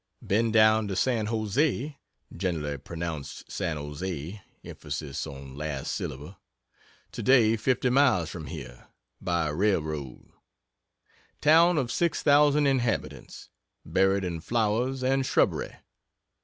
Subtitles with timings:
[0.25, 1.95] Been down to San Jose
[2.35, 6.37] (generally pronounced Sannozay emphasis on last syllable)
[7.11, 8.87] today fifty miles from here,
[9.21, 10.31] by railroad.
[11.39, 13.49] Town of 6,000 inhabitants,
[13.85, 15.75] buried in flowers and shrubbery.